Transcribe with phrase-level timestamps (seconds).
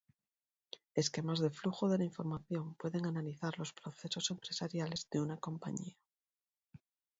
[1.01, 5.95] Esquemas de flujo de la información pueden analizar los procesos empresariales de una compañía.